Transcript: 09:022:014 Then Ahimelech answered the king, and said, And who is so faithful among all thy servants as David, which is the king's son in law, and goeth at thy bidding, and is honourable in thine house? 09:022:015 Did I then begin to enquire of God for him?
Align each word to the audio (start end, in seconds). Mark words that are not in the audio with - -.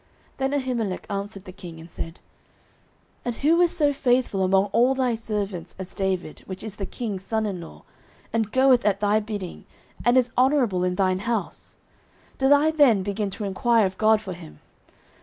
09:022:014 0.39 0.39
Then 0.39 0.51
Ahimelech 0.59 1.05
answered 1.11 1.45
the 1.45 1.51
king, 1.51 1.79
and 1.79 1.91
said, 1.91 2.21
And 3.23 3.35
who 3.35 3.61
is 3.61 3.77
so 3.77 3.93
faithful 3.93 4.41
among 4.41 4.65
all 4.71 4.95
thy 4.95 5.13
servants 5.13 5.75
as 5.77 5.93
David, 5.93 6.39
which 6.47 6.63
is 6.63 6.77
the 6.77 6.87
king's 6.87 7.23
son 7.23 7.45
in 7.45 7.61
law, 7.61 7.83
and 8.33 8.51
goeth 8.51 8.83
at 8.83 8.99
thy 8.99 9.19
bidding, 9.19 9.63
and 10.03 10.17
is 10.17 10.31
honourable 10.35 10.83
in 10.83 10.95
thine 10.95 11.19
house? 11.19 11.77
09:022:015 12.37 12.37
Did 12.39 12.51
I 12.51 12.71
then 12.71 13.03
begin 13.03 13.29
to 13.29 13.43
enquire 13.43 13.85
of 13.85 13.99
God 13.99 14.19
for 14.21 14.33
him? 14.33 14.59